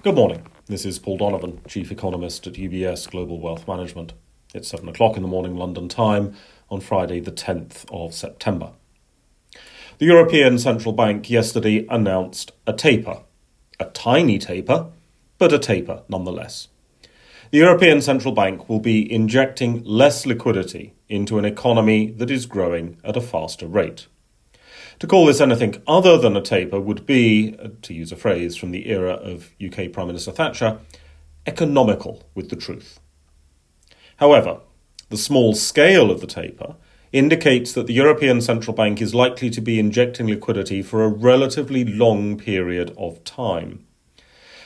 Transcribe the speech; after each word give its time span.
Good 0.00 0.14
morning. 0.14 0.46
This 0.66 0.84
is 0.84 1.00
Paul 1.00 1.16
Donovan, 1.16 1.60
Chief 1.66 1.90
Economist 1.90 2.46
at 2.46 2.52
UBS 2.52 3.10
Global 3.10 3.40
Wealth 3.40 3.66
Management. 3.66 4.12
It's 4.54 4.68
7 4.68 4.88
o'clock 4.88 5.16
in 5.16 5.22
the 5.22 5.28
morning 5.28 5.56
London 5.56 5.88
time 5.88 6.34
on 6.70 6.80
Friday, 6.80 7.18
the 7.18 7.32
10th 7.32 7.84
of 7.90 8.14
September. 8.14 8.70
The 9.98 10.06
European 10.06 10.60
Central 10.60 10.92
Bank 10.92 11.28
yesterday 11.28 11.84
announced 11.90 12.52
a 12.64 12.72
taper. 12.72 13.22
A 13.80 13.86
tiny 13.86 14.38
taper, 14.38 14.92
but 15.36 15.52
a 15.52 15.58
taper 15.58 16.04
nonetheless. 16.08 16.68
The 17.50 17.58
European 17.58 18.00
Central 18.00 18.32
Bank 18.32 18.68
will 18.68 18.80
be 18.80 19.12
injecting 19.12 19.82
less 19.82 20.24
liquidity 20.24 20.94
into 21.08 21.38
an 21.38 21.44
economy 21.44 22.12
that 22.12 22.30
is 22.30 22.46
growing 22.46 22.98
at 23.02 23.16
a 23.16 23.20
faster 23.20 23.66
rate. 23.66 24.06
To 24.98 25.06
call 25.06 25.26
this 25.26 25.40
anything 25.40 25.80
other 25.86 26.18
than 26.18 26.36
a 26.36 26.40
taper 26.40 26.80
would 26.80 27.06
be, 27.06 27.56
to 27.82 27.94
use 27.94 28.10
a 28.10 28.16
phrase 28.16 28.56
from 28.56 28.72
the 28.72 28.88
era 28.88 29.12
of 29.12 29.50
UK 29.64 29.92
Prime 29.92 30.08
Minister 30.08 30.32
Thatcher, 30.32 30.78
economical 31.46 32.24
with 32.34 32.48
the 32.48 32.56
truth. 32.56 32.98
However, 34.16 34.60
the 35.08 35.16
small 35.16 35.54
scale 35.54 36.10
of 36.10 36.20
the 36.20 36.26
taper 36.26 36.74
indicates 37.12 37.72
that 37.72 37.86
the 37.86 37.94
European 37.94 38.40
Central 38.40 38.74
Bank 38.74 39.00
is 39.00 39.14
likely 39.14 39.50
to 39.50 39.60
be 39.60 39.78
injecting 39.78 40.26
liquidity 40.26 40.82
for 40.82 41.04
a 41.04 41.08
relatively 41.08 41.84
long 41.84 42.36
period 42.36 42.92
of 42.98 43.22
time. 43.22 43.86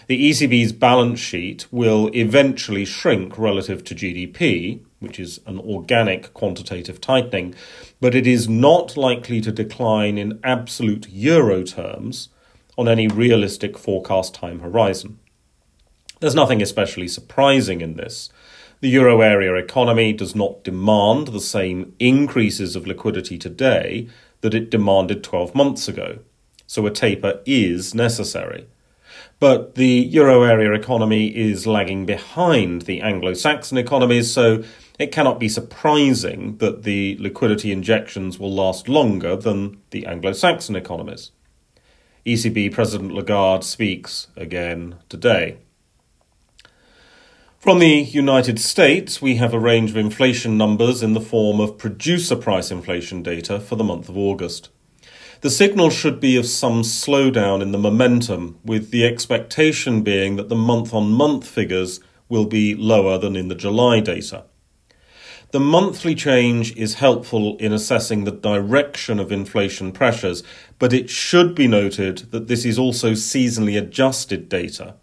The 0.09 0.31
ECB's 0.31 0.73
balance 0.73 1.21
sheet 1.21 1.67
will 1.71 2.11
eventually 2.15 2.85
shrink 2.85 3.39
relative 3.39 3.85
to 3.85 3.95
GDP, 3.95 4.81
which 4.99 5.21
is 5.21 5.41
an 5.47 5.59
organic 5.59 6.35
quantitative 6.35 7.01
tightening, 7.01 7.55
but 8.01 8.15
it 8.15 8.27
is 8.27 8.49
not 8.49 8.97
likely 8.97 9.41
to 9.41 9.53
decline 9.53 10.19
in 10.19 10.41
absolute 10.43 11.09
euro 11.09 11.63
terms 11.63 12.31
on 12.77 12.89
any 12.89 13.07
realistic 13.07 13.79
forecast 13.79 14.35
time 14.35 14.61
horizon. 14.61 15.19
There's 16.21 16.35
nothing 16.35 16.63
especially 16.63 17.09
surprising 17.09 17.81
in 17.81 17.95
this. 17.95 18.31
The 18.81 18.89
euro 18.89 19.21
area 19.21 19.55
economy 19.55 20.13
does 20.13 20.35
not 20.35 20.65
demand 20.65 21.29
the 21.29 21.41
same 21.41 21.95
increases 22.01 22.75
of 22.75 22.87
liquidity 22.87 23.39
today 23.39 24.09
that 24.41 24.55
it 24.55 24.71
demanded 24.71 25.23
12 25.23 25.55
months 25.55 25.87
ago, 25.87 26.19
so 26.67 26.87
a 26.87 26.91
taper 26.91 27.41
is 27.47 27.95
necessary. 27.95 28.67
But 29.43 29.75
the 29.75 29.89
euro 29.89 30.45
area 30.45 30.73
economy 30.73 31.27
is 31.27 31.67
lagging 31.67 32.07
behind 32.07 32.83
the 32.83 33.01
Anglo 33.01 33.35
Saxon 33.35 33.77
economies, 33.77 34.33
so 34.33 34.63
it 35.01 35.11
cannot 35.11 35.41
be 35.41 35.49
surprising 35.49 36.59
that 36.59 36.85
the 36.85 37.17
liquidity 37.19 37.73
injections 37.73 38.39
will 38.39 38.55
last 38.55 38.89
longer 38.89 39.35
than 39.35 39.81
the 39.91 40.07
Anglo 40.07 40.33
Saxon 40.33 40.77
economies. 40.77 41.33
ECB 42.25 42.71
President 42.71 43.15
Lagarde 43.15 43.65
speaks 43.65 44.29
again 44.37 45.01
today. 45.09 45.57
From 47.59 47.81
the 47.81 47.99
United 47.99 48.61
States, 48.61 49.21
we 49.21 49.39
have 49.39 49.53
a 49.53 49.59
range 49.59 49.91
of 49.91 49.97
inflation 49.97 50.57
numbers 50.57 51.03
in 51.03 51.15
the 51.15 51.21
form 51.21 51.59
of 51.59 51.79
producer 51.79 52.37
price 52.37 52.71
inflation 52.71 53.25
data 53.25 53.59
for 53.59 53.75
the 53.75 53.83
month 53.83 54.09
of 54.09 54.17
August. 54.17 54.69
The 55.43 55.51
signal 55.51 55.91
should 55.91 56.21
be 56.21 56.37
of 56.37 56.47
some 56.47 56.83
slowdown 56.83 57.63
in 57.63 57.73
the 57.73 57.79
momentum, 57.79 58.61
with 58.65 58.93
the 58.93 59.05
expectation 59.05 60.03
being 60.03 60.37
that 60.37 60.49
the 60.49 60.55
month 60.55 60.95
on 60.95 61.11
month 61.11 61.49
figures 61.49 61.99
will 62.29 62.45
be 62.45 62.77
lower 62.77 63.19
than 63.19 63.35
in 63.35 63.49
the 63.49 63.57
July 63.57 63.99
data. 63.99 64.45
The 65.51 65.59
monthly 65.59 66.15
change 66.15 66.77
is 66.77 66.95
helpful 66.95 67.57
in 67.57 67.73
assessing 67.73 68.23
the 68.23 68.31
direction 68.31 69.19
of 69.19 69.33
inflation 69.33 69.91
pressures, 69.91 70.45
but 70.79 70.93
it 70.93 71.11
should 71.11 71.57
be 71.57 71.67
noted 71.67 72.19
that 72.31 72.47
this 72.47 72.65
is 72.65 72.79
also 72.79 73.11
seasonally 73.11 73.77
adjusted 73.77 74.49
data. 74.49 74.95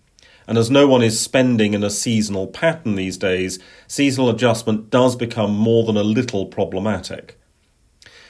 And 0.48 0.58
as 0.58 0.72
no 0.72 0.88
one 0.88 1.04
is 1.04 1.20
spending 1.20 1.74
in 1.74 1.84
a 1.84 1.90
seasonal 1.90 2.48
pattern 2.48 2.96
these 2.96 3.18
days, 3.18 3.60
seasonal 3.88 4.30
adjustment 4.30 4.90
does 4.90 5.18
become 5.18 5.52
more 5.52 5.84
than 5.84 5.98
a 5.98 6.02
little 6.02 6.46
problematic. 6.46 7.39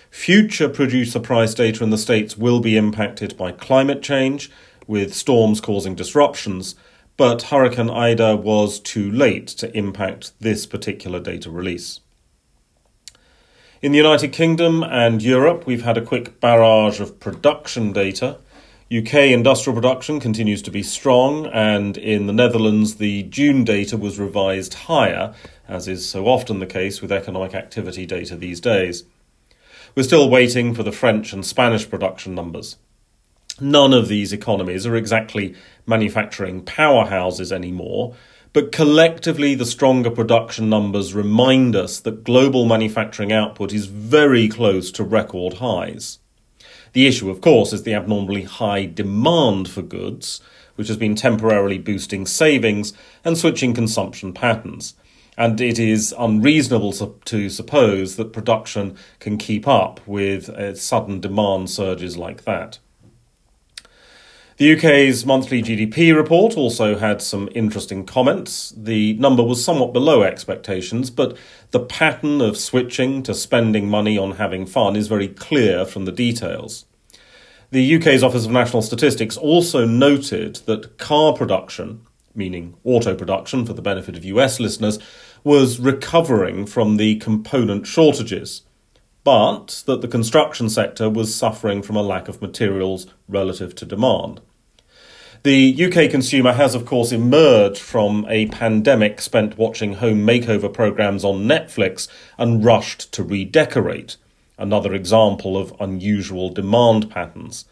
Future 0.09 0.67
producer 0.67 1.19
price 1.19 1.53
data 1.53 1.83
in 1.83 1.91
the 1.91 1.97
States 1.97 2.37
will 2.37 2.59
be 2.59 2.75
impacted 2.75 3.37
by 3.37 3.51
climate 3.51 4.01
change, 4.01 4.49
with 4.87 5.13
storms 5.13 5.61
causing 5.61 5.93
disruptions, 5.93 6.75
but 7.15 7.43
Hurricane 7.43 7.91
Ida 7.91 8.35
was 8.35 8.79
too 8.79 9.11
late 9.11 9.47
to 9.47 9.75
impact 9.77 10.31
this 10.39 10.65
particular 10.65 11.19
data 11.19 11.51
release. 11.51 11.99
In 13.81 13.91
the 13.91 13.99
United 13.99 14.33
Kingdom 14.33 14.83
and 14.83 15.21
Europe, 15.21 15.67
we've 15.67 15.83
had 15.83 15.97
a 15.97 16.05
quick 16.05 16.39
barrage 16.41 16.99
of 16.99 17.19
production 17.19 17.93
data. 17.93 18.37
UK 18.91 19.13
industrial 19.13 19.75
production 19.75 20.19
continues 20.19 20.63
to 20.63 20.71
be 20.71 20.81
strong, 20.81 21.45
and 21.45 21.97
in 21.97 22.25
the 22.25 22.33
Netherlands, 22.33 22.95
the 22.95 23.23
June 23.23 23.63
data 23.63 23.95
was 23.95 24.17
revised 24.17 24.73
higher, 24.73 25.35
as 25.67 25.87
is 25.87 26.09
so 26.09 26.27
often 26.27 26.59
the 26.59 26.65
case 26.65 26.99
with 26.99 27.11
economic 27.11 27.53
activity 27.53 28.07
data 28.07 28.35
these 28.35 28.59
days. 28.59 29.03
We're 29.99 30.03
still 30.03 30.29
waiting 30.29 30.73
for 30.73 30.83
the 30.83 30.93
French 30.93 31.33
and 31.33 31.45
Spanish 31.45 31.89
production 31.89 32.33
numbers. 32.33 32.77
None 33.59 33.91
of 33.91 34.07
these 34.07 34.31
economies 34.31 34.85
are 34.85 34.95
exactly 34.95 35.55
manufacturing 35.85 36.63
powerhouses 36.63 37.51
anymore, 37.51 38.15
but 38.53 38.71
collectively 38.71 39.55
the 39.55 39.65
stronger 39.65 40.09
production 40.09 40.69
numbers 40.69 41.13
remind 41.13 41.75
us 41.75 41.99
that 41.99 42.23
global 42.23 42.63
manufacturing 42.63 43.33
output 43.33 43.73
is 43.73 43.87
very 43.87 44.47
close 44.47 44.89
to 44.91 45.03
record 45.03 45.55
highs. 45.55 46.19
The 46.93 47.05
issue, 47.05 47.29
of 47.29 47.41
course, 47.41 47.73
is 47.73 47.83
the 47.83 47.93
abnormally 47.93 48.43
high 48.43 48.85
demand 48.85 49.69
for 49.69 49.81
goods, 49.81 50.39
which 50.75 50.87
has 50.87 50.95
been 50.95 51.15
temporarily 51.15 51.77
boosting 51.77 52.25
savings 52.25 52.93
and 53.25 53.37
switching 53.37 53.73
consumption 53.73 54.31
patterns 54.31 54.95
and 55.39 55.61
it 55.61 55.79
is 55.79 56.13
unreasonable 56.19 56.91
to 57.23 57.49
suppose 57.49 58.17
that 58.17 58.33
production 58.33 58.97
can 59.19 59.37
keep 59.37 59.65
up 59.65 60.05
with 60.05 60.49
uh, 60.49 60.75
sudden 60.75 61.21
demand 61.21 61.69
surges 61.69 62.17
like 62.17 62.43
that. 62.43 62.77
The 64.57 64.75
UK's 64.75 65.25
monthly 65.25 65.63
GDP 65.63 66.13
report 66.13 66.57
also 66.57 66.97
had 66.97 67.21
some 67.21 67.47
interesting 67.55 68.05
comments. 68.05 68.73
The 68.75 69.13
number 69.13 69.41
was 69.41 69.63
somewhat 69.63 69.93
below 69.93 70.23
expectations, 70.23 71.09
but 71.09 71.37
the 71.71 71.79
pattern 71.79 72.41
of 72.41 72.57
switching 72.57 73.23
to 73.23 73.33
spending 73.33 73.87
money 73.87 74.17
on 74.17 74.31
having 74.31 74.65
fun 74.65 74.97
is 74.97 75.07
very 75.07 75.29
clear 75.29 75.85
from 75.85 76.03
the 76.03 76.11
details. 76.11 76.83
The 77.71 77.95
UK's 77.95 78.23
Office 78.23 78.45
of 78.45 78.51
National 78.51 78.81
Statistics 78.81 79.37
also 79.37 79.85
noted 79.85 80.57
that 80.65 80.97
car 80.97 81.33
production, 81.33 82.01
meaning 82.35 82.75
auto 82.83 83.15
production 83.15 83.65
for 83.65 83.73
the 83.73 83.81
benefit 83.81 84.15
of 84.17 84.25
US 84.25 84.59
listeners, 84.59 84.99
was 85.43 85.79
recovering 85.79 86.65
from 86.65 86.97
the 86.97 87.15
component 87.17 87.87
shortages, 87.87 88.63
but 89.23 89.83
that 89.85 90.01
the 90.01 90.07
construction 90.07 90.69
sector 90.69 91.09
was 91.09 91.33
suffering 91.33 91.81
from 91.81 91.95
a 91.95 92.01
lack 92.01 92.27
of 92.27 92.41
materials 92.41 93.07
relative 93.27 93.75
to 93.75 93.85
demand. 93.85 94.41
The 95.43 95.85
UK 95.85 96.11
consumer 96.11 96.51
has, 96.51 96.75
of 96.75 96.85
course, 96.85 97.13
emerged 97.13 97.79
from 97.79 98.25
a 98.27 98.47
pandemic 98.47 99.21
spent 99.21 99.57
watching 99.57 99.93
home 99.93 100.27
makeover 100.27 100.71
programs 100.71 101.23
on 101.23 101.47
Netflix 101.47 102.09
and 102.37 102.65
rushed 102.65 103.13
to 103.13 103.23
redecorate, 103.23 104.17
another 104.57 104.93
example 104.93 105.57
of 105.57 105.73
unusual 105.79 106.49
demand 106.49 107.09
patterns. 107.09 107.63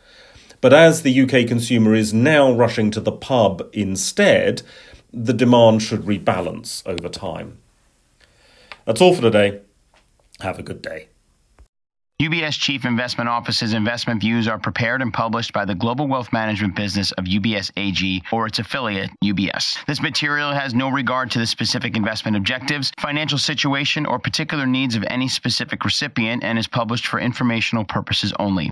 But 0.61 0.73
as 0.73 1.01
the 1.01 1.21
UK 1.21 1.47
consumer 1.47 1.93
is 1.93 2.13
now 2.13 2.51
rushing 2.51 2.91
to 2.91 2.99
the 2.99 3.11
pub 3.11 3.67
instead, 3.73 4.63
the 5.13 5.33
demand 5.33 5.83
should 5.83 6.01
rebalance 6.01 6.85
over 6.85 7.09
time. 7.09 7.59
That's 8.85 9.01
all 9.01 9.13
for 9.13 9.21
today. 9.21 9.61
Have 10.39 10.59
a 10.59 10.63
good 10.63 10.81
day. 10.81 11.09
UBS 12.19 12.59
Chief 12.59 12.83
Investment 12.83 13.29
Office's 13.29 13.73
investment 13.73 14.21
views 14.21 14.47
are 14.47 14.57
prepared 14.57 15.03
and 15.03 15.13
published 15.13 15.53
by 15.53 15.65
the 15.65 15.75
global 15.75 16.07
wealth 16.07 16.33
management 16.33 16.75
business 16.75 17.11
of 17.11 17.25
UBS 17.25 17.71
AG 17.77 18.23
or 18.31 18.47
its 18.47 18.57
affiliate, 18.57 19.11
UBS. 19.23 19.85
This 19.85 20.01
material 20.01 20.51
has 20.51 20.73
no 20.73 20.89
regard 20.89 21.29
to 21.31 21.39
the 21.39 21.45
specific 21.45 21.95
investment 21.95 22.35
objectives, 22.35 22.91
financial 22.99 23.37
situation, 23.37 24.07
or 24.07 24.17
particular 24.17 24.65
needs 24.65 24.95
of 24.95 25.03
any 25.09 25.27
specific 25.27 25.85
recipient 25.85 26.43
and 26.43 26.57
is 26.57 26.67
published 26.67 27.05
for 27.05 27.19
informational 27.19 27.85
purposes 27.85 28.33
only. 28.39 28.71